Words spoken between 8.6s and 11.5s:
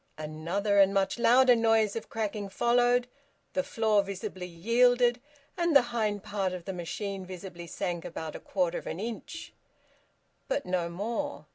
of an inch. But no more.